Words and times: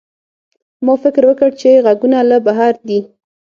ما 0.85 0.93
فکر 1.03 1.23
وکړ 1.29 1.51
چې 1.61 1.69
غږونه 1.85 2.19
له 2.29 2.37
بهر 2.45 2.73
دي. 2.87 2.99